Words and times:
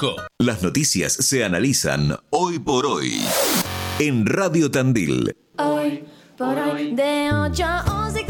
5. 0.00 0.16
Las 0.38 0.62
noticias 0.62 1.12
se 1.12 1.44
analizan 1.44 2.16
hoy 2.30 2.58
por 2.58 2.86
hoy 2.86 3.20
en 3.98 4.24
Radio 4.24 4.70
Tandil. 4.70 5.36
Hoy 5.58 6.04
por 6.38 6.56
hoy, 6.56 6.94
de 6.94 7.30
8 7.30 7.64
a 7.64 8.06
11 8.06 8.24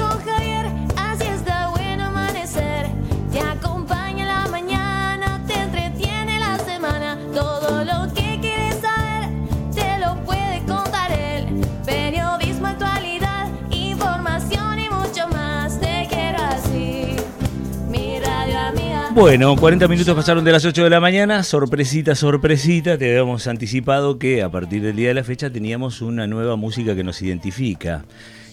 Bueno, 19.13 19.57
40 19.57 19.89
minutos 19.89 20.15
pasaron 20.15 20.45
de 20.45 20.53
las 20.53 20.65
8 20.65 20.85
de 20.85 20.91
la 20.91 21.01
mañana, 21.01 21.43
sorpresita, 21.43 22.15
sorpresita, 22.15 22.97
te 22.97 23.11
habíamos 23.11 23.49
anticipado 23.49 24.21
que 24.21 24.41
a 24.41 24.51
partir 24.51 24.83
del 24.83 24.95
día 24.95 25.09
de 25.09 25.15
la 25.15 25.25
fecha 25.25 25.51
teníamos 25.51 26.01
una 26.01 26.29
nueva 26.29 26.55
música 26.55 26.95
que 26.95 27.03
nos 27.03 27.21
identifica. 27.21 28.05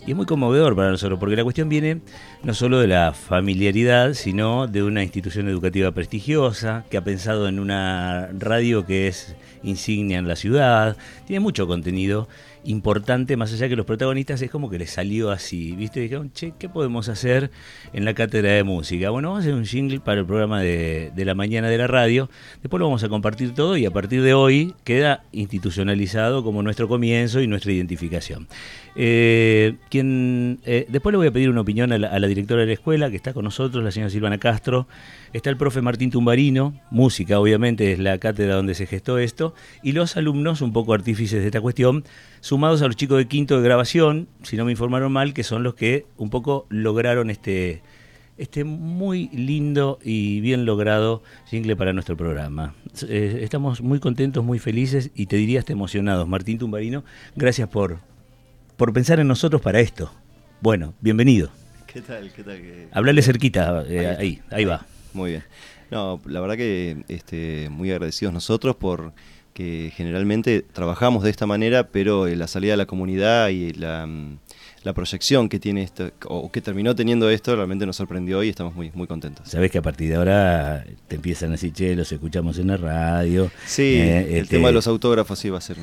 Y 0.07 0.11
es 0.11 0.15
muy 0.15 0.25
conmovedor 0.25 0.73
para 0.73 0.89
nosotros, 0.89 1.19
porque 1.19 1.35
la 1.35 1.43
cuestión 1.43 1.67
viene 1.67 1.99
no 2.41 2.53
solo 2.53 2.79
de 2.79 2.87
la 2.87 3.11
familiaridad, 3.11 4.13
sino 4.13 4.65
de 4.65 4.81
una 4.81 5.03
institución 5.03 5.49
educativa 5.49 5.91
prestigiosa, 5.91 6.85
que 6.89 6.95
ha 6.95 7.03
pensado 7.03 7.49
en 7.49 7.59
una 7.59 8.29
radio 8.31 8.85
que 8.85 9.09
es 9.09 9.35
insignia 9.63 10.17
en 10.17 10.29
la 10.29 10.37
ciudad, 10.37 10.95
tiene 11.25 11.41
mucho 11.41 11.67
contenido 11.67 12.29
importante, 12.63 13.37
más 13.37 13.53
allá 13.53 13.69
que 13.69 13.75
los 13.75 13.85
protagonistas 13.85 14.41
es 14.41 14.51
como 14.51 14.69
que 14.69 14.77
les 14.77 14.91
salió 14.91 15.31
así, 15.31 15.73
¿viste? 15.73 16.01
Dijeron, 16.01 16.31
che, 16.31 16.53
¿qué 16.57 16.67
podemos 16.67 17.07
hacer 17.07 17.49
en 17.93 18.03
la 18.03 18.13
cátedra 18.13 18.51
de 18.51 18.63
música? 18.63 19.09
Bueno, 19.09 19.29
vamos 19.29 19.41
a 19.41 19.47
hacer 19.47 19.55
un 19.55 19.65
jingle 19.65 19.99
para 19.99 20.21
el 20.21 20.25
programa 20.25 20.61
de, 20.61 21.11
de 21.15 21.25
la 21.25 21.33
mañana 21.33 21.69
de 21.69 21.77
la 21.77 21.87
radio, 21.87 22.29
después 22.61 22.79
lo 22.79 22.87
vamos 22.87 23.03
a 23.03 23.09
compartir 23.09 23.53
todo 23.53 23.77
y 23.77 23.85
a 23.85 23.91
partir 23.91 24.21
de 24.21 24.33
hoy 24.33 24.73
queda 24.83 25.23
institucionalizado 25.31 26.43
como 26.43 26.61
nuestro 26.61 26.87
comienzo 26.87 27.41
y 27.41 27.47
nuestra 27.47 27.71
identificación. 27.71 28.47
Eh, 28.95 29.75
eh, 30.03 30.85
después 30.89 31.13
le 31.13 31.17
voy 31.17 31.27
a 31.27 31.31
pedir 31.31 31.49
una 31.49 31.61
opinión 31.61 31.91
a 31.91 31.97
la, 31.97 32.27
directora 32.27 32.61
de 32.61 32.67
la 32.67 32.73
escuela, 32.73 33.09
que 33.09 33.15
está 33.15 33.33
con 33.33 33.43
nosotros, 33.43 33.83
la 33.83 33.91
señora 33.91 34.09
Silvana 34.09 34.37
Castro. 34.37 34.87
Está 35.33 35.49
el 35.49 35.57
profe 35.57 35.81
Martín 35.81 36.11
Tumbarino, 36.11 36.79
música, 36.89 37.39
obviamente, 37.39 37.91
es 37.93 37.99
la 37.99 38.17
cátedra 38.17 38.55
donde 38.55 38.75
se 38.75 38.85
gestó 38.85 39.17
esto, 39.17 39.53
y 39.83 39.91
los 39.91 40.17
alumnos, 40.17 40.61
un 40.61 40.73
poco 40.73 40.93
artífices 40.93 41.41
de 41.41 41.47
esta 41.47 41.61
cuestión, 41.61 42.03
sumados 42.41 42.81
a 42.81 42.87
los 42.87 42.95
chicos 42.95 43.17
de 43.17 43.27
quinto 43.27 43.57
de 43.57 43.63
grabación, 43.63 44.27
si 44.43 44.57
no 44.57 44.65
me 44.65 44.71
informaron 44.71 45.11
mal, 45.11 45.33
que 45.33 45.43
son 45.43 45.63
los 45.63 45.75
que 45.75 46.05
un 46.17 46.29
poco 46.29 46.65
lograron 46.69 47.29
este, 47.29 47.81
este 48.37 48.63
muy 48.63 49.29
lindo 49.29 49.99
y 50.03 50.41
bien 50.41 50.65
logrado 50.65 51.23
jingle 51.47 51.75
para 51.75 51.93
nuestro 51.93 52.15
programa. 52.15 52.75
Eh, 53.07 53.39
estamos 53.41 53.81
muy 53.81 53.99
contentos, 53.99 54.43
muy 54.43 54.59
felices 54.59 55.11
y 55.15 55.25
te 55.25 55.35
diría 55.35 55.59
hasta 55.59 55.73
emocionados. 55.73 56.27
Martín 56.27 56.57
Tumbarino, 56.57 57.03
gracias 57.35 57.69
por, 57.69 57.99
por 58.77 58.93
pensar 58.93 59.19
en 59.19 59.27
nosotros 59.27 59.61
para 59.61 59.79
esto. 59.79 60.11
Bueno, 60.61 60.93
bienvenido. 61.01 61.49
¿Qué 61.85 62.01
tal? 62.01 62.31
¿Qué 62.31 62.43
tal? 62.43 62.57
¿Qué- 62.57 62.87
Hablale 62.91 63.21
cerquita, 63.21 63.83
eh, 63.87 64.07
Ahí. 64.07 64.15
ahí, 64.19 64.41
ahí 64.51 64.65
va. 64.65 64.85
Muy 65.13 65.31
bien. 65.31 65.43
No, 65.89 66.19
la 66.25 66.39
verdad 66.41 66.57
que 66.57 67.03
este, 67.07 67.69
muy 67.69 67.91
agradecidos 67.91 68.33
nosotros 68.33 68.75
por 68.75 69.13
que 69.53 69.91
generalmente 69.95 70.61
trabajamos 70.61 71.23
de 71.23 71.31
esta 71.31 71.47
manera, 71.47 71.87
pero 71.87 72.27
eh, 72.27 72.35
la 72.35 72.47
salida 72.47 72.73
de 72.73 72.77
la 72.77 72.85
comunidad 72.85 73.49
y 73.49 73.71
la, 73.73 74.05
mm, 74.05 74.37
la 74.83 74.93
proyección 74.93 75.49
que 75.49 75.59
tiene 75.59 75.83
esto, 75.83 76.11
o 76.25 76.51
que 76.51 76.61
terminó 76.61 76.95
teniendo 76.95 77.29
esto, 77.29 77.55
realmente 77.55 77.85
nos 77.85 77.95
sorprendió 77.95 78.43
y 78.43 78.49
estamos 78.49 78.75
muy, 78.75 78.91
muy 78.93 79.07
contentos. 79.07 79.49
Sabés 79.49 79.71
que 79.71 79.77
a 79.77 79.81
partir 79.81 80.09
de 80.09 80.15
ahora 80.15 80.85
te 81.07 81.15
empiezan 81.15 81.49
a 81.49 81.51
decir, 81.53 81.73
che, 81.73 81.95
los 81.95 82.11
escuchamos 82.11 82.57
en 82.59 82.67
la 82.67 82.77
radio. 82.77 83.51
Sí, 83.65 83.95
eh, 83.95 84.37
el 84.37 84.43
este, 84.43 84.57
tema 84.57 84.69
de 84.69 84.73
los 84.73 84.87
autógrafos 84.87 85.39
sí 85.39 85.49
va 85.49 85.57
a 85.57 85.61
ser 85.61 85.77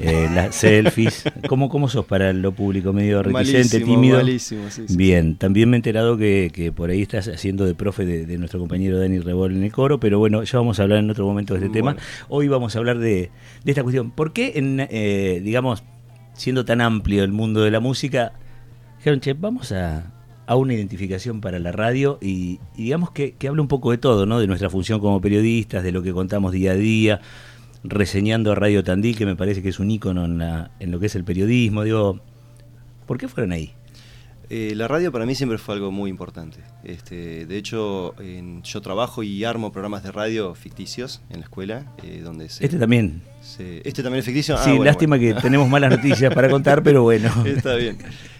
eh, 0.00 0.28
las 0.34 0.54
selfies. 0.54 1.24
¿Cómo, 1.48 1.68
¿Cómo 1.68 1.88
sos 1.88 2.04
para 2.04 2.32
lo 2.32 2.52
público? 2.52 2.92
¿Medio 2.92 3.22
reticente, 3.22 3.78
malísimo, 3.78 3.86
tímido? 3.86 4.16
malísimo, 4.18 4.70
sí, 4.70 4.82
sí. 4.88 4.96
Bien, 4.96 5.36
también 5.36 5.70
me 5.70 5.76
he 5.76 5.78
enterado 5.78 6.16
que, 6.16 6.50
que 6.52 6.72
por 6.72 6.90
ahí 6.90 7.02
estás 7.02 7.28
haciendo 7.28 7.64
de 7.64 7.74
profe 7.74 8.04
de, 8.04 8.26
de 8.26 8.38
nuestro 8.38 8.58
compañero 8.58 8.98
Dani 8.98 9.18
Rebol 9.20 9.52
en 9.52 9.64
el 9.64 9.72
coro, 9.72 10.00
pero 10.00 10.18
bueno, 10.18 10.42
ya 10.42 10.58
vamos 10.58 10.80
a 10.80 10.82
hablar 10.82 10.98
en 10.98 11.10
otro 11.10 11.26
momento 11.26 11.54
de 11.54 11.60
este 11.60 11.72
tema. 11.72 11.96
Hoy 12.28 12.48
vamos 12.48 12.76
a 12.76 12.78
hablar 12.78 12.98
de, 12.98 13.30
de 13.64 13.70
esta 13.72 13.82
cuestión. 13.82 14.10
¿Por 14.10 14.32
qué, 14.32 14.52
en, 14.56 14.86
eh, 14.90 15.40
digamos, 15.42 15.82
siendo 16.40 16.64
tan 16.64 16.80
amplio 16.80 17.22
el 17.22 17.32
mundo 17.32 17.60
de 17.60 17.70
la 17.70 17.80
música, 17.80 18.32
dijeron, 18.96 19.20
che, 19.20 19.34
vamos 19.34 19.72
a, 19.72 20.10
a 20.46 20.56
una 20.56 20.72
identificación 20.72 21.42
para 21.42 21.58
la 21.58 21.70
radio 21.70 22.18
y, 22.22 22.60
digamos 22.78 23.10
que, 23.10 23.32
que 23.32 23.48
hable 23.48 23.60
un 23.60 23.68
poco 23.68 23.90
de 23.90 23.98
todo, 23.98 24.24
¿no? 24.24 24.40
De 24.40 24.46
nuestra 24.46 24.70
función 24.70 25.00
como 25.00 25.20
periodistas, 25.20 25.84
de 25.84 25.92
lo 25.92 26.02
que 26.02 26.14
contamos 26.14 26.52
día 26.52 26.72
a 26.72 26.76
día, 26.76 27.20
reseñando 27.84 28.52
a 28.52 28.54
Radio 28.54 28.82
Tandil, 28.82 29.18
que 29.18 29.26
me 29.26 29.36
parece 29.36 29.60
que 29.60 29.68
es 29.68 29.78
un 29.80 29.90
ícono 29.90 30.24
en, 30.24 30.38
la, 30.38 30.70
en 30.80 30.90
lo 30.90 30.98
que 30.98 31.06
es 31.06 31.14
el 31.14 31.24
periodismo. 31.24 31.84
Digo, 31.84 32.20
¿por 33.06 33.18
qué 33.18 33.28
fueron 33.28 33.52
ahí? 33.52 33.74
Eh, 34.52 34.72
la 34.74 34.88
radio 34.88 35.12
para 35.12 35.26
mí 35.26 35.36
siempre 35.36 35.58
fue 35.58 35.76
algo 35.76 35.92
muy 35.92 36.10
importante. 36.10 36.58
Este, 36.82 37.46
de 37.46 37.56
hecho, 37.56 38.14
en- 38.20 38.62
yo 38.64 38.80
trabajo 38.80 39.22
y 39.22 39.44
armo 39.44 39.70
programas 39.70 40.02
de 40.02 40.10
radio 40.10 40.56
ficticios 40.56 41.22
en 41.30 41.38
la 41.38 41.44
escuela, 41.44 41.86
eh, 42.02 42.20
donde 42.24 42.48
se, 42.48 42.64
Este 42.64 42.76
también. 42.76 43.22
se- 43.40 43.80
¿Este 43.88 44.02
también 44.02 44.18
es 44.18 44.24
ficticio? 44.24 44.56
Ah, 44.56 44.64
Sí, 44.64 44.70
bueno, 44.70 44.84
lástima 44.86 45.16
bueno. 45.16 45.36
que 45.36 45.40
tenemos 45.40 45.68
malas 45.68 45.90
noticias 45.92 46.34
para 46.34 46.50
contar, 46.50 46.82
pero 46.82 47.02
bueno. 47.04 47.30
Está 47.46 47.76
bien. 47.76 47.98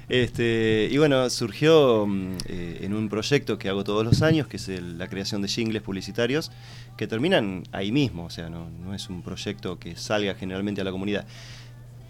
Este, 0.08 0.88
y 0.90 0.98
bueno, 0.98 1.30
surgió 1.30 2.04
mm, 2.08 2.32
eh, 2.48 2.78
en 2.82 2.92
un 2.94 3.08
proyecto 3.08 3.56
que 3.56 3.68
hago 3.68 3.84
todos 3.84 4.04
los 4.04 4.20
años, 4.22 4.48
que 4.48 4.56
es 4.56 4.68
el- 4.68 4.98
la 4.98 5.06
creación 5.06 5.42
de 5.42 5.46
jingles 5.48 5.80
publicitarios, 5.82 6.50
que 6.96 7.06
terminan 7.06 7.62
ahí 7.70 7.92
mismo, 7.92 8.24
o 8.24 8.30
sea, 8.30 8.50
no, 8.50 8.68
no 8.68 8.94
es 8.94 9.08
un 9.08 9.22
proyecto 9.22 9.78
que 9.78 9.94
salga 9.94 10.34
generalmente 10.34 10.80
a 10.80 10.84
la 10.84 10.90
comunidad. 10.90 11.24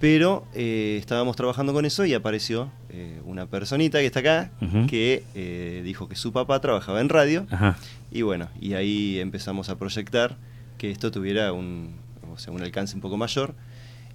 Pero 0.00 0.46
eh, 0.54 0.96
estábamos 0.98 1.36
trabajando 1.36 1.74
con 1.74 1.84
eso 1.84 2.06
y 2.06 2.14
apareció 2.14 2.70
eh, 2.88 3.09
una 3.30 3.46
personita 3.46 3.98
que 4.00 4.06
está 4.06 4.20
acá, 4.20 4.50
que 4.88 5.22
eh, 5.34 5.82
dijo 5.84 6.08
que 6.08 6.16
su 6.16 6.32
papá 6.32 6.60
trabajaba 6.60 7.00
en 7.00 7.08
radio, 7.08 7.46
Ajá. 7.50 7.76
y 8.10 8.22
bueno, 8.22 8.48
y 8.60 8.74
ahí 8.74 9.18
empezamos 9.20 9.68
a 9.70 9.78
proyectar 9.78 10.36
que 10.78 10.90
esto 10.90 11.10
tuviera 11.10 11.52
un, 11.52 11.94
o 12.32 12.38
sea, 12.38 12.52
un 12.52 12.62
alcance 12.62 12.94
un 12.94 13.00
poco 13.00 13.16
mayor. 13.16 13.54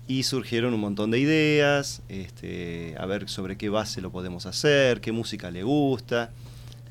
Y 0.08 0.22
surgieron 0.22 0.74
un 0.76 0.80
montón 0.80 1.10
de 1.10 1.18
ideas, 1.18 2.04
este, 2.10 2.94
a 3.00 3.08
ver 3.08 3.28
sobre 3.28 3.58
qué 3.58 3.70
base 3.70 4.02
lo 4.02 4.12
podemos 4.12 4.46
hacer, 4.46 5.02
qué 5.02 5.12
música 5.12 5.50
le 5.50 5.64
gusta. 5.64 6.30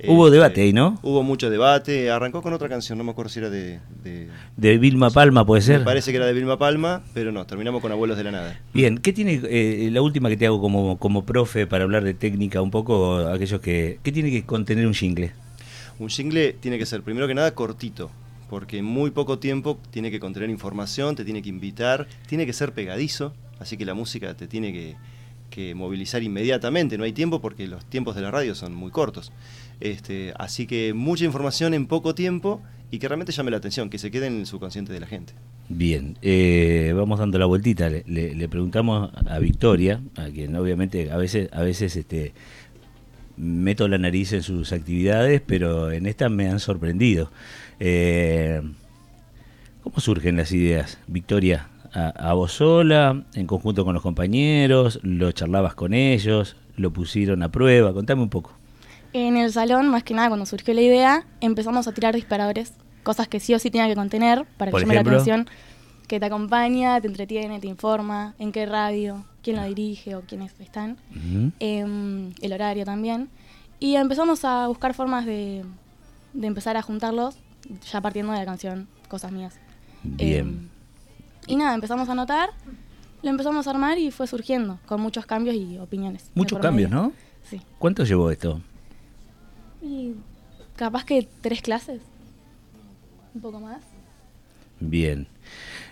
Hubo 0.09 0.27
Este, 0.27 0.37
debate 0.37 0.60
ahí, 0.62 0.72
¿no? 0.72 0.99
Hubo 1.03 1.22
mucho 1.22 1.49
debate. 1.50 2.10
Arrancó 2.10 2.43
con 2.43 2.53
otra 2.53 2.69
canción, 2.69 2.99
no 2.99 3.05
me 3.05 3.12
acuerdo 3.12 3.28
si 3.31 3.38
era 3.38 3.49
de. 3.49 3.78
de- 4.03 4.28
De 4.56 4.78
Vilma 4.78 5.10
Palma, 5.10 5.47
¿puede 5.47 5.62
ser? 5.62 5.78
Me 5.78 5.84
parece 5.84 6.10
que 6.10 6.16
era 6.16 6.27
de 6.27 6.32
Vilma 6.32 6.59
Palma, 6.59 7.03
pero 7.15 7.31
no, 7.32 7.47
terminamos 7.47 7.81
con 7.81 7.93
Abuelos 7.93 8.16
de 8.16 8.25
la 8.25 8.31
Nada. 8.32 8.60
Bien, 8.72 8.99
¿qué 8.99 9.12
tiene 9.12 9.41
eh, 9.44 9.88
la 9.93 10.03
última 10.03 10.28
que 10.28 10.37
te 10.37 10.47
hago 10.47 10.60
como, 10.60 10.99
como 10.99 11.25
profe 11.25 11.66
para 11.66 11.84
hablar 11.84 12.03
de 12.05 12.12
técnica 12.15 12.60
un 12.60 12.71
poco, 12.72 13.19
aquellos 13.19 13.60
que... 13.60 13.99
¿Qué 14.03 14.10
tiene 14.12 14.31
que 14.31 14.44
contener 14.44 14.87
un 14.87 14.94
jingle? 14.94 15.32
Un 16.00 16.09
jingle 16.09 16.55
tiene 16.55 16.76
que 16.76 16.87
ser, 16.87 17.03
primero 17.03 17.28
que 17.28 17.34
nada, 17.34 17.55
cortito, 17.55 18.11
porque 18.50 18.78
en 18.78 18.84
muy 18.84 19.11
poco 19.12 19.38
tiempo 19.38 19.78
tiene 19.91 20.11
que 20.11 20.19
contener 20.19 20.50
información, 20.50 21.15
te 21.15 21.25
tiene 21.25 21.41
que 21.41 21.49
invitar, 21.49 22.09
tiene 22.26 22.47
que 22.47 22.53
ser 22.53 22.72
pegadizo, 22.72 23.32
así 23.61 23.76
que 23.76 23.84
la 23.84 23.94
música 23.94 24.34
te 24.34 24.49
tiene 24.49 24.72
que, 24.72 24.97
que 25.54 25.72
movilizar 25.76 26.20
inmediatamente, 26.25 26.98
no 26.98 27.04
hay 27.04 27.12
tiempo 27.12 27.41
porque 27.41 27.69
los 27.69 27.84
tiempos 27.84 28.16
de 28.16 28.22
la 28.22 28.32
radio 28.32 28.56
son 28.56 28.75
muy 28.75 28.91
cortos. 28.91 29.31
Este, 29.78 30.34
así 30.37 30.66
que 30.66 30.94
mucha 30.94 31.25
información 31.25 31.75
en 31.75 31.87
poco 31.87 32.12
tiempo 32.12 32.60
y 32.91 32.98
que 32.98 33.06
realmente 33.06 33.31
llame 33.31 33.53
la 33.53 33.59
atención, 33.59 33.88
que 33.88 33.98
se 33.98 34.10
quede 34.10 34.26
en 34.26 34.41
el 34.41 34.47
subconsciente 34.47 34.93
de 34.93 34.98
la 34.98 35.06
gente. 35.06 35.32
Bien, 35.69 36.19
eh, 36.22 36.93
vamos 36.97 37.20
dando 37.20 37.38
la 37.38 37.47
vueltita. 37.47 37.88
Le, 37.88 38.48
preguntamos 38.48 39.12
a 39.28 39.38
Victoria, 39.38 40.00
a 40.16 40.25
quien 40.25 40.56
obviamente 40.56 41.12
a 41.12 41.16
veces, 41.19 41.48
a 41.53 41.62
veces 41.62 41.94
este, 41.94 42.32
meto 43.37 43.87
la 43.87 43.98
nariz 43.98 44.32
en 44.32 44.43
sus 44.43 44.72
actividades, 44.72 45.41
pero 45.41 45.93
en 45.93 46.06
esta 46.06 46.28
me 46.28 46.48
han 46.48 46.59
sorprendido. 46.59 47.31
Eh, 47.78 48.60
¿Cómo 49.84 50.00
surgen 50.00 50.37
las 50.37 50.50
ideas, 50.50 50.98
Victoria? 51.06 51.69
¿A, 51.94 52.08
a 52.31 52.35
vos 52.35 52.52
sola, 52.52 53.25
en 53.35 53.46
conjunto 53.46 53.85
con 53.85 53.94
los 53.94 54.02
compañeros? 54.02 54.99
¿Lo 55.02 55.31
charlabas 55.32 55.75
con 55.75 55.94
ellos? 55.94 56.56
¿Lo 56.76 56.93
pusieron 56.93 57.43
a 57.43 57.50
prueba? 57.50 57.93
Contame 57.94 58.23
un 58.23 58.31
poco. 58.31 58.52
En 59.12 59.37
el 59.37 59.52
salón, 59.52 59.88
más 59.88 60.02
que 60.02 60.12
nada, 60.12 60.26
cuando 60.26 60.44
surgió 60.44 60.75
la 60.75 60.81
idea, 60.81 61.25
empezamos 61.41 61.87
a 61.87 61.93
tirar 61.93 62.17
disparadores, 62.17 62.73
cosas 63.05 63.29
que 63.29 63.38
sí 63.38 63.55
o 63.55 63.61
sí 63.61 63.70
tenía 63.70 63.87
que 63.87 63.94
contener 63.94 64.44
para 64.56 64.73
que 64.73 64.81
llame 64.81 64.94
la 64.94 65.02
atención, 65.02 65.46
que 66.08 66.19
te 66.19 66.26
acompaña, 66.26 67.00
te 67.00 67.06
entretiene, 67.06 67.61
te 67.61 67.69
informa, 67.69 68.35
en 68.40 68.50
qué 68.50 68.67
radio, 68.67 69.25
quién 69.44 69.55
lo 69.55 69.64
dirige 69.64 70.17
o 70.17 70.23
quiénes 70.23 70.58
están, 70.58 70.97
em, 71.61 72.32
el 72.43 72.52
horario 72.52 72.85
también. 72.85 73.29
Y 73.79 73.94
empezamos 73.94 74.44
a 74.44 74.67
buscar 74.67 74.94
formas 74.94 75.26
de, 75.26 75.64
de 76.32 76.47
empezar 76.49 76.76
a 76.76 76.82
juntarlos, 76.82 77.37
ya 77.93 78.00
partiendo 78.00 78.32
de 78.32 78.40
la 78.40 78.44
canción 78.44 78.88
Cosas 79.08 79.31
Mías. 79.31 79.61
Bien. 80.02 80.38
Em, 80.40 80.69
y 81.46 81.56
nada, 81.56 81.75
empezamos 81.75 82.08
a 82.08 82.12
anotar, 82.12 82.50
lo 83.23 83.31
empezamos 83.31 83.67
a 83.67 83.70
armar 83.70 83.99
y 83.99 84.11
fue 84.11 84.26
surgiendo, 84.26 84.79
con 84.87 85.00
muchos 85.00 85.26
cambios 85.26 85.56
y 85.56 85.79
opiniones. 85.79 86.31
Muchos 86.35 86.58
cambios. 86.58 86.91
¿no? 86.91 87.12
Sí. 87.49 87.61
¿Cuánto 87.79 88.05
llevó 88.05 88.31
esto? 88.31 88.61
Y 89.82 90.12
capaz 90.76 91.05
que 91.05 91.26
tres 91.41 91.62
clases. 91.62 92.00
Un 93.35 93.41
poco 93.41 93.61
más. 93.61 93.82
Bien. 94.81 95.26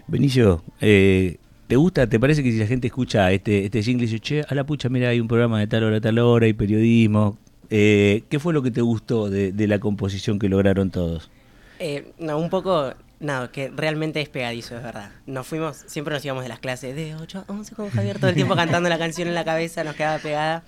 Benicio, 0.06 0.62
eh, 0.80 1.38
¿te 1.66 1.76
gusta, 1.76 2.06
te 2.08 2.18
parece 2.18 2.42
que 2.42 2.52
si 2.52 2.58
la 2.58 2.66
gente 2.66 2.86
escucha 2.88 3.30
este, 3.32 3.64
este 3.64 3.82
jingle 3.82 4.04
y 4.04 4.06
dice, 4.06 4.20
che, 4.20 4.44
a 4.48 4.54
la 4.54 4.64
pucha, 4.64 4.88
mira, 4.88 5.08
hay 5.08 5.20
un 5.20 5.28
programa 5.28 5.58
de 5.58 5.66
tal 5.66 5.84
hora 5.84 5.96
a 5.98 6.00
tal 6.00 6.18
hora, 6.18 6.46
hay 6.46 6.52
periodismo? 6.52 7.38
eh, 7.74 8.24
¿Qué 8.28 8.38
fue 8.38 8.52
lo 8.52 8.62
que 8.62 8.70
te 8.70 8.82
gustó 8.82 9.30
de, 9.30 9.52
de 9.52 9.66
la 9.66 9.78
composición 9.78 10.38
que 10.38 10.48
lograron 10.50 10.90
todos? 10.90 11.30
Eh, 11.78 12.12
no, 12.18 12.38
un 12.38 12.50
poco, 12.50 12.92
no, 13.22 13.52
que 13.52 13.68
realmente 13.68 14.20
es 14.20 14.28
pegadizo, 14.28 14.76
es 14.76 14.82
verdad. 14.82 15.10
Nos 15.26 15.46
fuimos, 15.46 15.76
siempre 15.86 16.12
nos 16.12 16.24
íbamos 16.24 16.42
de 16.42 16.48
las 16.48 16.58
clases 16.58 16.96
de 16.96 17.14
8 17.14 17.44
a 17.46 17.52
11 17.52 17.74
con 17.76 17.88
Javier, 17.88 18.18
todo 18.18 18.30
el 18.30 18.34
tiempo 18.34 18.56
cantando 18.56 18.88
la 18.88 18.98
canción 18.98 19.28
en 19.28 19.34
la 19.34 19.44
cabeza, 19.44 19.84
nos 19.84 19.94
quedaba 19.94 20.18
pegada. 20.18 20.64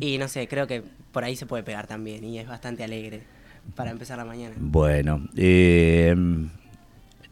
Y 0.00 0.16
no 0.16 0.26
sé, 0.26 0.48
creo 0.48 0.66
que 0.66 0.82
por 1.12 1.24
ahí 1.24 1.36
se 1.36 1.44
puede 1.44 1.62
pegar 1.62 1.86
también 1.86 2.24
y 2.24 2.38
es 2.38 2.48
bastante 2.48 2.82
alegre 2.82 3.22
para 3.74 3.90
empezar 3.90 4.16
la 4.16 4.24
mañana. 4.24 4.54
Bueno, 4.58 5.28
eh, 5.36 6.16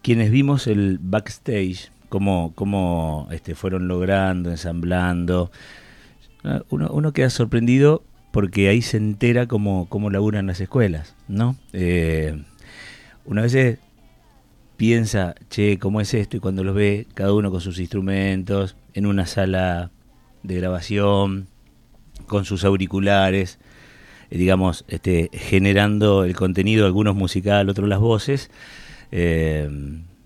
quienes 0.02 0.30
vimos 0.30 0.66
el 0.66 0.98
backstage, 1.00 1.90
cómo, 2.10 2.52
cómo 2.54 3.28
este, 3.30 3.54
fueron 3.54 3.88
logrando, 3.88 4.50
ensamblando, 4.50 5.50
uno, 6.68 6.90
uno 6.92 7.12
queda 7.12 7.30
sorprendido 7.30 8.04
porque 8.30 8.68
ahí 8.68 8.82
se 8.82 8.98
entera 8.98 9.46
cómo, 9.46 9.88
cómo 9.88 10.10
laburan 10.10 10.46
las 10.46 10.60
escuelas, 10.60 11.14
¿no? 11.28 11.56
Eh, 11.72 12.42
una 13.24 13.40
vez 13.40 13.78
piensa, 14.76 15.34
che, 15.48 15.78
¿cómo 15.78 16.00
es 16.00 16.14
esto? 16.14 16.36
Y 16.36 16.40
cuando 16.40 16.64
los 16.64 16.74
ve, 16.74 17.06
cada 17.14 17.32
uno 17.32 17.50
con 17.50 17.60
sus 17.60 17.78
instrumentos, 17.78 18.76
en 18.94 19.06
una 19.06 19.26
sala 19.26 19.90
de 20.42 20.56
grabación, 20.56 21.48
con 22.26 22.44
sus 22.44 22.64
auriculares, 22.64 23.58
eh, 24.30 24.38
digamos, 24.38 24.84
este, 24.88 25.30
generando 25.32 26.24
el 26.24 26.34
contenido, 26.34 26.86
algunos 26.86 27.14
musical, 27.14 27.68
otros 27.68 27.88
las 27.88 28.00
voces, 28.00 28.50
eh, 29.12 29.68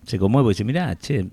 se 0.05 0.19
conmueve 0.19 0.49
y 0.49 0.51
dice, 0.51 0.65
mirá, 0.65 0.97
che, 0.97 1.27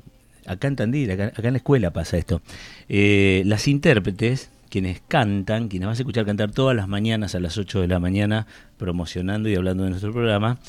acá 0.45 0.67
en 0.67 0.75
Tandil, 0.75 1.11
acá, 1.11 1.31
en 1.35 1.53
la 1.53 1.57
escuela 1.57 1.91
pasa 1.91 2.17
esto. 2.17 2.41
Eh, 2.89 3.43
las 3.45 3.67
intérpretes, 3.67 4.51
quienes 4.69 5.01
cantan, 5.07 5.69
quienes 5.69 5.87
vas 5.87 5.99
a 5.99 6.01
escuchar 6.01 6.25
cantar 6.25 6.51
todas 6.51 6.75
las 6.75 6.87
mañanas 6.87 7.35
a 7.35 7.39
las 7.39 7.57
8 7.57 7.81
de 7.81 7.87
la 7.87 7.99
mañana, 7.99 8.47
promocionando 8.77 9.49
y 9.49 9.55
hablando 9.55 9.83
de 9.83 9.91
nuestro 9.91 10.11
programa, 10.11 10.59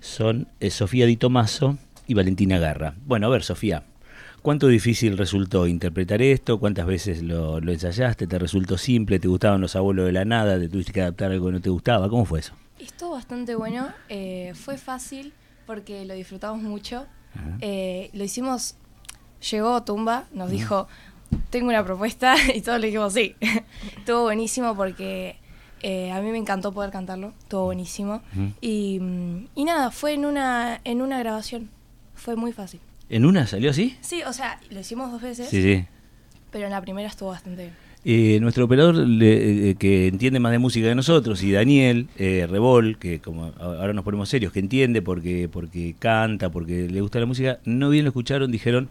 son 0.00 0.48
Sofía 0.68 1.06
Di 1.06 1.16
Tomaso 1.16 1.78
y 2.06 2.14
Valentina 2.14 2.58
Garra. 2.58 2.94
Bueno, 3.06 3.26
a 3.26 3.30
ver, 3.30 3.42
Sofía, 3.42 3.82
¿cuánto 4.42 4.68
difícil 4.68 5.16
resultó 5.18 5.66
interpretar 5.66 6.22
esto? 6.22 6.58
¿Cuántas 6.58 6.86
veces 6.86 7.22
lo, 7.22 7.60
lo 7.60 7.72
ensayaste? 7.72 8.26
¿Te 8.26 8.38
resultó 8.38 8.78
simple? 8.78 9.18
¿Te 9.18 9.28
gustaban 9.28 9.60
los 9.60 9.76
abuelos 9.76 10.06
de 10.06 10.12
la 10.12 10.24
nada? 10.24 10.58
¿Te 10.58 10.68
tuviste 10.68 10.92
que 10.92 11.02
adaptar 11.02 11.32
algo 11.32 11.46
que 11.46 11.52
no 11.52 11.60
te 11.60 11.70
gustaba? 11.70 12.08
¿Cómo 12.08 12.24
fue 12.24 12.40
eso? 12.40 12.54
Estuvo 12.78 13.12
bastante 13.12 13.54
bueno, 13.54 13.88
eh, 14.08 14.52
fue 14.54 14.76
fácil 14.76 15.32
porque 15.66 16.04
lo 16.04 16.14
disfrutamos 16.14 16.62
mucho. 16.62 17.06
Eh, 17.60 18.10
lo 18.12 18.22
hicimos, 18.22 18.76
llegó 19.50 19.82
Tumba, 19.82 20.24
nos 20.32 20.50
dijo, 20.50 20.86
tengo 21.50 21.68
una 21.68 21.84
propuesta 21.84 22.36
y 22.54 22.60
todos 22.60 22.80
le 22.80 22.88
dijimos 22.88 23.12
sí. 23.12 23.34
Estuvo 23.98 24.22
buenísimo 24.22 24.76
porque 24.76 25.36
eh, 25.82 26.12
a 26.12 26.20
mí 26.20 26.30
me 26.30 26.38
encantó 26.38 26.72
poder 26.72 26.90
cantarlo, 26.90 27.32
estuvo 27.40 27.64
buenísimo. 27.64 28.22
Y, 28.60 28.98
mm, 29.00 29.46
y 29.54 29.64
nada, 29.64 29.90
fue 29.90 30.14
en 30.14 30.24
una, 30.24 30.80
en 30.84 31.02
una 31.02 31.18
grabación, 31.18 31.70
fue 32.24 32.36
muy 32.36 32.52
fácil. 32.52 32.80
¿En 33.10 33.26
una 33.26 33.46
salió 33.46 33.68
así? 33.70 33.96
Sí, 34.00 34.22
o 34.26 34.32
sea, 34.32 34.58
lo 34.70 34.80
hicimos 34.80 35.12
dos 35.12 35.20
veces, 35.20 35.46
Sí, 35.50 35.60
sí. 35.62 35.84
pero 36.50 36.64
en 36.64 36.70
la 36.70 36.80
primera 36.80 37.06
estuvo 37.06 37.28
bastante 37.28 37.64
bien. 37.64 37.74
Eh, 38.06 38.38
nuestro 38.40 38.64
operador 38.64 38.94
le- 38.96 39.70
eh, 39.70 39.74
que 39.76 40.08
entiende 40.08 40.40
más 40.40 40.52
de 40.52 40.58
música 40.58 40.88
que 40.88 40.94
nosotros 40.94 41.42
y 41.42 41.52
Daniel 41.52 42.08
eh, 42.16 42.46
Rebol, 42.50 42.96
que 42.98 43.18
como 43.20 43.52
ahora 43.60 43.92
nos 43.92 44.04
ponemos 44.04 44.28
serios, 44.30 44.52
que 44.54 44.60
entiende 44.60 45.02
porque, 45.02 45.48
porque 45.52 45.94
canta, 45.98 46.50
porque 46.50 46.88
le 46.88 47.00
gusta 47.02 47.20
la 47.20 47.26
música, 47.26 47.58
no 47.66 47.90
bien 47.90 48.04
lo 48.04 48.08
escucharon, 48.10 48.50
dijeron, 48.50 48.88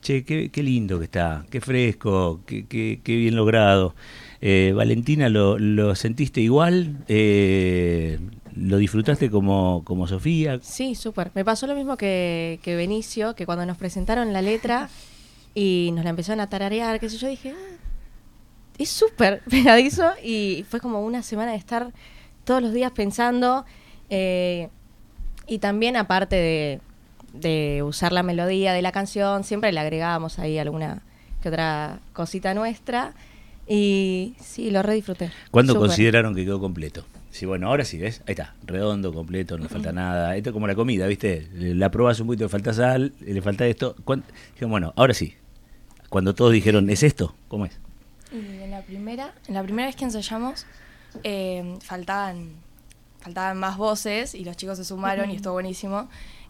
che, 0.00 0.24
qué, 0.24 0.48
qué 0.50 0.62
lindo 0.64 0.98
que 0.98 1.04
está, 1.04 1.44
qué 1.50 1.60
fresco, 1.60 2.40
qué, 2.46 2.66
qué- 2.66 2.98
qué 3.02 3.16
bien 3.16 3.36
logrado. 3.36 3.94
Eh, 4.40 4.72
Valentina, 4.74 5.28
¿lo, 5.28 5.56
lo 5.58 5.94
sentiste 5.94 6.40
igual? 6.40 6.96
¿Lo 8.54 8.76
disfrutaste 8.76 9.30
como, 9.30 9.82
como 9.84 10.06
Sofía? 10.06 10.58
Sí, 10.62 10.94
súper. 10.94 11.30
Me 11.34 11.44
pasó 11.44 11.66
lo 11.66 11.74
mismo 11.74 11.96
que, 11.96 12.60
que 12.62 12.76
Benicio, 12.76 13.34
que 13.34 13.46
cuando 13.46 13.64
nos 13.64 13.76
presentaron 13.78 14.32
la 14.32 14.42
letra 14.42 14.88
y 15.54 15.90
nos 15.94 16.04
la 16.04 16.10
empezaron 16.10 16.40
a 16.40 16.48
tararear, 16.48 17.00
qué 17.00 17.08
sé 17.08 17.16
yo, 17.16 17.28
dije, 17.28 17.54
"Ah, 17.56 17.76
es 18.78 18.90
súper 18.90 19.42
pegadizo 19.50 20.10
y 20.22 20.64
fue 20.68 20.80
como 20.80 21.00
una 21.02 21.22
semana 21.22 21.52
de 21.52 21.58
estar 21.58 21.92
todos 22.44 22.60
los 22.62 22.72
días 22.72 22.92
pensando 22.92 23.64
eh, 24.10 24.68
y 25.46 25.58
también 25.58 25.96
aparte 25.96 26.36
de, 26.36 26.80
de 27.32 27.82
usar 27.82 28.12
la 28.12 28.22
melodía 28.22 28.72
de 28.72 28.82
la 28.82 28.92
canción, 28.92 29.44
siempre 29.44 29.72
le 29.72 29.80
agregábamos 29.80 30.38
ahí 30.38 30.58
alguna 30.58 31.02
que 31.42 31.48
otra 31.48 32.00
cosita 32.12 32.54
nuestra 32.54 33.14
y 33.66 34.34
sí, 34.40 34.70
lo 34.70 34.82
re 34.82 34.94
disfruté. 34.94 35.30
¿Cuándo 35.50 35.78
consideraron 35.78 36.34
que 36.34 36.44
quedó 36.44 36.60
completo? 36.60 37.04
Sí, 37.32 37.46
bueno, 37.46 37.68
ahora 37.68 37.84
sí, 37.84 37.96
¿ves? 37.98 38.20
Ahí 38.26 38.32
está, 38.32 38.54
redondo, 38.64 39.12
completo, 39.12 39.56
no 39.56 39.64
le 39.64 39.68
falta 39.70 39.90
nada. 39.90 40.36
Esto 40.36 40.50
es 40.50 40.52
como 40.54 40.66
la 40.66 40.74
comida, 40.74 41.06
¿viste? 41.06 41.48
La 41.54 41.90
probás 41.90 42.20
un 42.20 42.26
poquito, 42.26 42.44
le 42.44 42.48
falta 42.50 42.72
sal, 42.74 43.14
le 43.20 43.40
falta 43.42 43.66
esto. 43.66 43.96
¿Cuán- 44.04 44.22
Dijeron, 44.52 44.70
bueno, 44.70 44.92
ahora 44.96 45.14
sí. 45.14 45.34
Cuando 46.10 46.34
todos 46.34 46.52
dijeron, 46.52 46.90
¿es 46.90 47.02
esto? 47.02 47.34
¿Cómo 47.48 47.64
es? 47.64 47.72
Y 48.32 48.62
en 48.62 48.70
la 48.70 48.82
primera, 48.82 49.32
en 49.48 49.54
la 49.54 49.62
primera 49.62 49.86
vez 49.86 49.96
que 49.96 50.04
ensayamos, 50.04 50.66
eh, 51.24 51.78
faltaban, 51.80 52.50
faltaban 53.20 53.56
más 53.58 53.78
voces 53.78 54.34
y 54.34 54.44
los 54.44 54.56
chicos 54.58 54.76
se 54.76 54.84
sumaron 54.84 55.30
y 55.30 55.36
estuvo 55.36 55.54
buenísimo. 55.54 56.08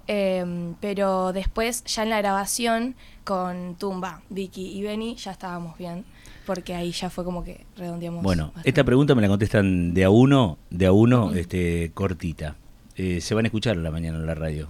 Eh, 0.09 0.75
pero 0.81 1.33
después, 1.33 1.85
ya 1.85 2.03
en 2.03 2.11
la 2.11 2.19
grabación, 2.19 2.97
con 3.23 3.77
Tumba, 3.77 4.23
Vicky 4.31 4.77
y 4.77 4.83
Benny, 4.83 5.15
ya 5.15 5.31
estábamos 5.31 5.79
bien. 5.79 6.05
Porque 6.47 6.75
ahí 6.75 6.93
ya 6.93 7.11
fue 7.11 7.25
como 7.25 7.45
que 7.45 7.67
redondeamos. 7.77 8.23
Bueno, 8.23 8.47
bastante. 8.47 8.69
esta 8.69 8.85
pregunta 8.85 9.15
me 9.15 9.23
la 9.23 9.29
contestan 9.29 9.95
de 9.95 10.05
a 10.05 10.11
uno, 10.11 10.59
de 10.71 10.87
a 10.87 10.93
uno, 10.93 11.33
este, 11.33 11.93
cortita. 11.95 12.57
Eh, 12.97 13.21
se 13.21 13.35
van 13.35 13.45
a 13.45 13.49
escuchar 13.49 13.77
a 13.77 13.81
la 13.81 13.91
mañana 13.91 14.19
en 14.19 14.27
la 14.27 14.35
radio. 14.35 14.69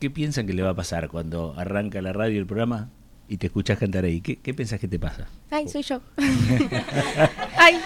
¿Qué 0.00 0.10
piensan 0.10 0.46
que 0.46 0.52
le 0.52 0.62
va 0.62 0.70
a 0.70 0.74
pasar 0.74 1.08
cuando 1.08 1.54
arranca 1.56 2.02
la 2.02 2.12
radio 2.12 2.38
el 2.38 2.46
programa 2.46 2.90
y 3.28 3.36
te 3.38 3.46
escuchás 3.48 3.78
cantar 3.78 4.04
ahí? 4.04 4.20
¿Qué, 4.20 4.36
qué 4.36 4.54
pensás 4.54 4.78
que 4.80 4.88
te 4.88 4.98
pasa? 4.98 5.26
Ay, 5.50 5.68
soy 5.68 5.82
yo. 5.82 6.00
Ay, 7.58 7.78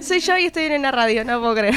soy 0.00 0.20
yo 0.20 0.36
y 0.38 0.46
estoy 0.46 0.64
en 0.64 0.78
una 0.80 0.90
radio, 0.90 1.24
no 1.24 1.40
puedo 1.40 1.54
creer. 1.54 1.74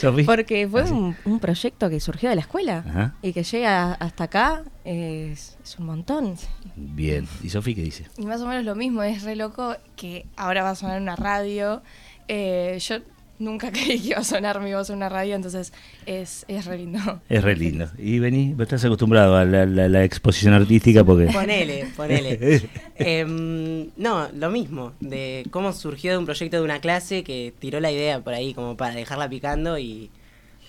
Sofi. 0.00 0.24
Porque 0.24 0.66
fue 0.68 0.82
Ah, 0.82 0.86
sí. 0.86 0.92
un, 0.92 1.16
un 1.24 1.38
proyecto 1.40 1.88
que 1.90 2.00
surgió 2.00 2.28
de 2.28 2.34
la 2.36 2.40
escuela 2.42 2.84
Ajá. 2.88 3.14
y 3.22 3.32
que 3.32 3.42
llega 3.42 3.92
hasta 3.94 4.24
acá 4.24 4.64
es, 4.84 5.56
es 5.62 5.78
un 5.78 5.86
montón. 5.86 6.36
Bien. 6.76 7.26
¿Y 7.42 7.50
Sofi 7.50 7.74
qué 7.74 7.82
dice? 7.82 8.06
Y 8.18 8.26
más 8.26 8.40
o 8.40 8.46
menos 8.46 8.64
lo 8.64 8.74
mismo, 8.74 9.02
es 9.02 9.22
re 9.22 9.36
loco 9.36 9.76
que 9.96 10.26
ahora 10.36 10.62
va 10.62 10.70
a 10.70 10.74
sonar 10.74 11.00
una 11.00 11.16
radio. 11.16 11.82
Eh, 12.28 12.78
yo 12.80 12.96
nunca 13.38 13.70
creí 13.72 14.00
que 14.00 14.08
iba 14.08 14.18
a 14.18 14.24
sonar 14.24 14.60
mi 14.60 14.72
voz 14.74 14.90
en 14.90 14.96
una 14.96 15.08
radio, 15.08 15.34
entonces 15.34 15.72
es, 16.06 16.44
es 16.48 16.64
re 16.66 16.78
lindo. 16.78 17.20
Es 17.28 17.42
re 17.44 17.56
lindo. 17.56 17.88
Y 17.98 18.18
vení, 18.18 18.52
vos 18.54 18.62
estás 18.62 18.84
acostumbrado 18.84 19.36
a 19.36 19.44
la, 19.44 19.66
la- 19.66 19.88
la 19.88 20.04
exposición 20.04 20.54
artística 20.54 21.04
porque... 21.04 21.26
Ponele, 21.26 21.86
ponele. 21.96 22.68
Em, 22.98 23.90
no, 23.96 24.28
lo 24.34 24.50
mismo, 24.50 24.92
de 25.00 25.46
cómo 25.50 25.72
surgió 25.72 26.12
de 26.12 26.18
un 26.18 26.24
proyecto 26.24 26.56
de 26.56 26.62
una 26.62 26.80
clase 26.80 27.22
que 27.24 27.52
tiró 27.58 27.78
la 27.80 27.92
idea 27.92 28.20
por 28.20 28.32
ahí 28.34 28.54
como 28.54 28.76
para 28.76 28.94
dejarla 28.94 29.28
picando 29.28 29.78
y, 29.78 30.10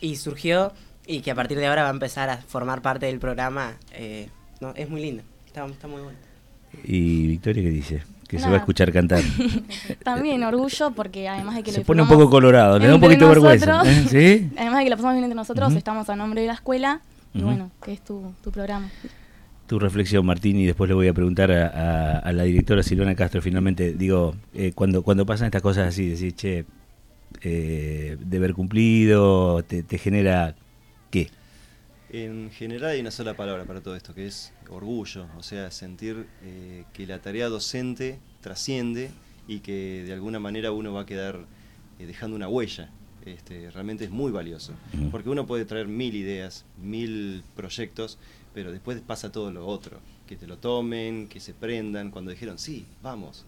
y 0.01 0.17
surgió 0.17 0.73
y 1.05 1.21
que 1.21 1.31
a 1.31 1.35
partir 1.35 1.57
de 1.57 1.67
ahora 1.67 1.83
va 1.83 1.89
a 1.89 1.93
empezar 1.93 2.29
a 2.29 2.37
formar 2.37 2.81
parte 2.81 3.05
del 3.05 3.19
programa. 3.19 3.77
eh, 3.93 4.27
no, 4.59 4.73
es 4.75 4.89
muy 4.89 5.01
lindo, 5.01 5.23
está, 5.45 5.65
está 5.67 5.87
muy 5.87 6.01
bueno. 6.01 6.17
¿Y 6.83 7.27
Victoria 7.27 7.63
qué 7.63 7.69
dice? 7.69 8.03
Que 8.27 8.37
se 8.37 8.41
va 8.43 8.47
a 8.47 8.51
Nada. 8.51 8.59
escuchar 8.59 8.91
cantar. 8.91 9.21
También 10.03 10.43
orgullo 10.43 10.91
porque 10.91 11.27
además 11.29 11.55
de 11.55 11.63
que 11.63 11.71
Se 11.71 11.79
lo 11.79 11.85
pone 11.85 12.01
un 12.01 12.07
poco 12.09 12.29
colorado, 12.29 12.77
le 12.77 12.87
da 12.87 12.95
un 12.95 13.01
poquito 13.01 13.23
de 13.25 13.29
vergüenza. 13.29 13.83
¿eh? 13.85 14.05
¿Sí? 14.09 14.49
Además 14.57 14.79
de 14.79 14.83
que 14.83 14.89
la 14.89 14.95
pasamos 14.97 15.13
bien 15.15 15.23
entre 15.23 15.35
nosotros, 15.35 15.73
estamos 15.73 16.09
a 16.09 16.15
nombre 16.15 16.41
de 16.41 16.47
la 16.47 16.53
escuela 16.53 17.01
y 17.33 17.41
bueno, 17.41 17.71
que 17.83 17.93
es 17.93 18.01
tu, 18.03 18.33
tu 18.43 18.51
programa. 18.51 18.89
Tu 19.67 19.79
reflexión, 19.79 20.25
Martín, 20.25 20.57
y 20.59 20.65
después 20.65 20.87
le 20.89 20.93
voy 20.95 21.07
a 21.07 21.13
preguntar 21.13 21.51
a, 21.51 21.67
a- 21.67 22.19
a 22.19 22.31
la 22.33 22.43
directora 22.43 22.83
Silvana 22.83 23.15
Castro, 23.15 23.41
finalmente, 23.41 23.93
digo, 23.93 24.33
eh, 24.53 24.71
cuando, 24.73 25.03
cuando 25.03 25.25
pasan 25.25 25.45
estas 25.47 25.61
cosas 25.61 25.87
así, 25.89 26.09
decir, 26.09 26.33
che, 26.35 26.65
eh, 27.41 28.17
deber 28.19 28.53
cumplido, 28.53 29.63
te, 29.63 29.83
te 29.83 29.97
genera, 29.97 30.55
¿qué? 31.11 31.29
En 32.09 32.51
general 32.51 32.91
hay 32.91 33.01
una 33.01 33.11
sola 33.11 33.35
palabra 33.35 33.65
para 33.65 33.81
todo 33.81 33.95
esto, 33.95 34.13
que 34.13 34.27
es 34.27 34.53
orgullo, 34.69 35.27
o 35.37 35.43
sea, 35.43 35.71
sentir 35.71 36.25
eh, 36.43 36.85
que 36.93 37.05
la 37.05 37.19
tarea 37.19 37.49
docente 37.49 38.19
trasciende 38.41 39.11
y 39.47 39.59
que 39.59 40.03
de 40.05 40.13
alguna 40.13 40.39
manera 40.39 40.71
uno 40.71 40.93
va 40.93 41.01
a 41.01 41.05
quedar 41.05 41.45
eh, 41.99 42.05
dejando 42.05 42.35
una 42.35 42.47
huella. 42.47 42.89
Este, 43.25 43.69
realmente 43.71 44.05
es 44.05 44.09
muy 44.09 44.31
valioso, 44.31 44.71
porque 45.11 45.29
uno 45.29 45.45
puede 45.45 45.65
traer 45.65 45.89
mil 45.89 46.15
ideas, 46.15 46.63
mil 46.81 47.43
proyectos, 47.57 48.17
pero 48.53 48.71
después 48.71 49.01
pasa 49.05 49.33
todo 49.33 49.51
lo 49.51 49.67
otro, 49.67 49.99
que 50.25 50.37
te 50.37 50.47
lo 50.47 50.57
tomen, 50.59 51.27
que 51.27 51.41
se 51.41 51.53
prendan, 51.53 52.09
cuando 52.09 52.31
dijeron, 52.31 52.57
sí, 52.57 52.85
vamos, 53.03 53.43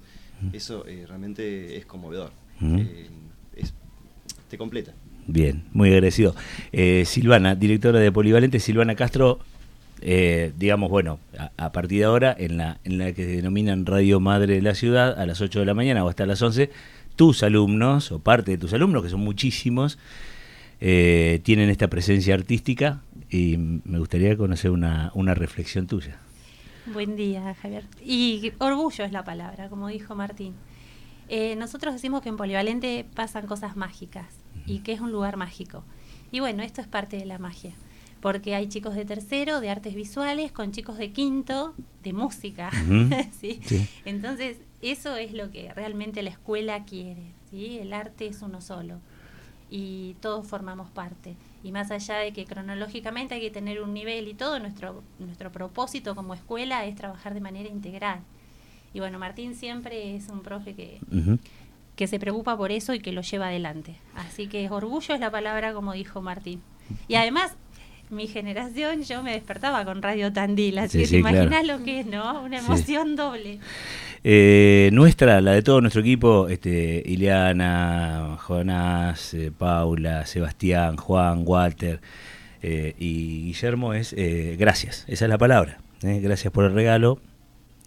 eso 0.51 0.85
eh, 0.85 1.05
realmente 1.07 1.77
es 1.77 1.85
conmovedor, 1.85 2.31
es- 3.55 3.73
te 4.49 4.57
completa. 4.57 4.93
Bien, 5.31 5.63
muy 5.73 5.89
agradecido. 5.89 6.35
Eh, 6.71 7.03
Silvana, 7.05 7.53
directora 7.53 7.99
de 7.99 8.11
Polivalente, 8.11 8.59
Silvana 8.59 8.95
Castro, 8.95 9.37
eh, 10.01 10.51
digamos, 10.57 10.89
bueno, 10.89 11.19
a, 11.55 11.71
partir 11.71 11.99
de 11.99 12.05
ahora, 12.05 12.35
en 12.35 12.57
la, 12.57 12.79
en 12.83 12.97
la 12.97 13.13
que 13.13 13.27
denominan 13.27 13.85
Radio 13.85 14.19
Madre 14.19 14.55
de 14.55 14.61
la 14.63 14.73
Ciudad, 14.73 15.19
a 15.19 15.27
las 15.27 15.39
8 15.39 15.59
de 15.59 15.65
la 15.67 15.75
mañana 15.75 16.03
o 16.03 16.09
hasta 16.09 16.25
las 16.25 16.41
11, 16.41 16.71
tus 17.15 17.43
alumnos, 17.43 18.11
o 18.11 18.17
parte 18.17 18.49
de 18.49 18.57
tus 18.57 18.73
alumnos, 18.73 19.03
que 19.03 19.09
son 19.09 19.19
muchísimos, 19.19 19.99
eh, 20.81 21.41
tienen 21.43 21.69
esta 21.69 21.89
presencia 21.89 22.33
artística 22.33 23.01
y 23.29 23.57
me 23.57 23.99
gustaría 23.99 24.35
conocer 24.35 24.71
una, 24.71 25.11
una 25.13 25.35
reflexión 25.35 25.85
tuya. 25.85 26.17
Buen 26.91 27.15
día, 27.15 27.53
Javier. 27.61 27.83
Y 28.03 28.51
orgullo 28.57 29.05
es 29.05 29.11
la 29.11 29.23
palabra, 29.23 29.69
como 29.69 29.89
dijo 29.89 30.15
Martín. 30.15 30.55
Eh, 31.27 31.55
nosotros 31.55 31.93
decimos 31.93 32.23
que 32.23 32.29
en 32.29 32.37
Polivalente 32.37 33.05
pasan 33.13 33.45
cosas 33.45 33.77
mágicas 33.77 34.25
y 34.69 34.79
que 34.79 34.93
es 34.93 35.01
un 35.01 35.11
lugar 35.11 35.37
mágico. 35.37 35.83
Y 36.31 36.39
bueno, 36.39 36.63
esto 36.63 36.81
es 36.81 36.87
parte 36.87 37.17
de 37.17 37.25
la 37.25 37.39
magia, 37.39 37.73
porque 38.21 38.55
hay 38.55 38.67
chicos 38.67 38.95
de 38.95 39.03
tercero, 39.03 39.59
de 39.61 39.69
artes 39.69 39.95
visuales, 39.95 40.51
con 40.51 40.71
chicos 40.71 40.97
de 40.97 41.11
quinto, 41.11 41.73
de 42.03 42.13
música. 42.13 42.69
Ujú. 42.85 43.09
¿sí? 43.39 43.59
Sí. 43.65 43.87
Entonces, 44.05 44.57
eso 44.81 45.15
es 45.15 45.33
lo 45.33 45.51
que 45.51 45.73
realmente 45.73 46.21
la 46.21 46.29
escuela 46.29 46.85
quiere. 46.85 47.33
¿sí? 47.49 47.79
El 47.79 47.93
arte 47.93 48.27
es 48.27 48.41
uno 48.41 48.61
solo 48.61 48.99
y 49.71 50.15
todos 50.21 50.47
formamos 50.47 50.89
parte. 50.89 51.35
Y 51.63 51.71
más 51.71 51.91
allá 51.91 52.17
de 52.17 52.31
que 52.31 52.45
cronológicamente 52.45 53.35
hay 53.35 53.41
que 53.41 53.51
tener 53.51 53.81
un 53.81 53.93
nivel 53.93 54.27
y 54.27 54.33
todo, 54.33 54.59
nuestro, 54.59 55.03
nuestro 55.19 55.51
propósito 55.51 56.15
como 56.15 56.33
escuela 56.33 56.85
es 56.85 56.95
trabajar 56.95 57.33
de 57.33 57.41
manera 57.41 57.69
integral. 57.69 58.21
Y 58.93 58.99
bueno, 58.99 59.19
Martín 59.19 59.55
siempre 59.55 60.15
es 60.15 60.29
un 60.29 60.41
profe 60.41 60.73
que. 60.73 60.99
Que 61.99 62.07
se 62.07 62.17
preocupa 62.17 62.55
por 62.55 62.71
eso 62.71 62.93
y 62.93 62.99
que 63.01 63.11
lo 63.11 63.21
lleva 63.21 63.47
adelante. 63.49 63.95
Así 64.15 64.47
que 64.47 64.69
orgullo 64.69 65.13
es 65.13 65.19
la 65.19 65.29
palabra, 65.29 65.73
como 65.73 65.91
dijo 65.91 66.21
Martín. 66.21 66.61
Y 67.09 67.15
además, 67.15 67.55
mi 68.09 68.25
generación, 68.27 69.03
yo 69.03 69.21
me 69.21 69.33
despertaba 69.33 69.83
con 69.83 70.01
Radio 70.01 70.31
Tandil, 70.31 70.77
así 70.79 70.91
Sí, 70.93 70.97
que 70.99 71.05
sí, 71.07 71.11
te 71.15 71.17
imaginas 71.19 71.63
claro. 71.63 71.77
lo 71.79 71.83
que 71.83 71.99
es, 71.99 72.05
¿no? 72.05 72.41
Una 72.41 72.59
Sí. 72.61 72.65
emoción 72.65 73.17
doble. 73.17 73.59
Eh, 74.23 74.89
nuestra, 74.93 75.41
la 75.41 75.51
de 75.51 75.61
todo 75.61 75.81
nuestro 75.81 76.01
equipo, 76.01 76.47
este, 76.47 77.03
Ileana, 77.05 78.37
Jonás, 78.39 79.33
eh, 79.33 79.51
Paula, 79.55 80.25
Sebastián, 80.25 80.95
Juan, 80.95 81.43
Walter 81.45 81.99
eh, 82.61 82.95
y 82.97 83.43
Guillermo 83.43 83.93
es 83.93 84.13
eh, 84.17 84.55
gracias, 84.57 85.03
esa 85.09 85.25
es 85.25 85.29
la 85.29 85.37
palabra. 85.37 85.79
eh, 86.03 86.19
gracias 86.21 86.51
por 86.53 86.63
el 86.63 86.73
regalo. 86.73 87.19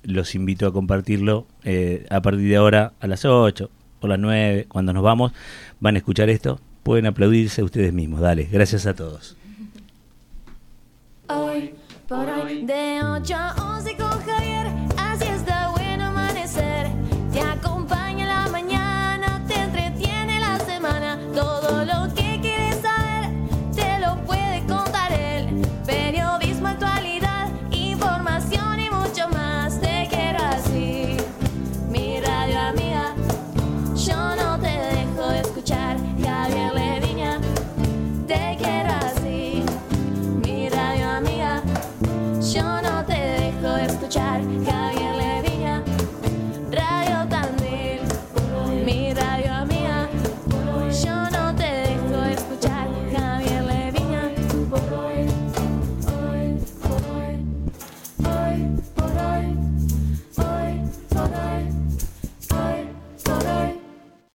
Los 0.04 0.34
invito 0.34 0.66
a 0.66 0.72
compartirlo 0.72 1.46
eh, 1.64 2.06
a 2.10 2.20
partir 2.20 2.48
de 2.48 2.56
ahora 2.56 2.92
a 3.00 3.06
las 3.06 3.24
8 3.24 3.70
o 4.02 4.08
las 4.08 4.18
9, 4.18 4.66
cuando 4.68 4.92
nos 4.92 5.02
vamos, 5.02 5.32
van 5.80 5.94
a 5.94 5.98
escuchar 5.98 6.28
esto, 6.28 6.60
pueden 6.82 7.06
aplaudirse 7.06 7.62
ustedes 7.62 7.92
mismos. 7.92 8.20
Dale, 8.20 8.48
gracias 8.50 8.86
a 8.86 8.94
todos. 8.94 9.36
Hoy 11.28 11.74
por 12.08 12.28
hoy, 12.28 12.64
de 12.66 13.00
8 13.02 13.34
a 13.34 13.76
11 13.78 13.91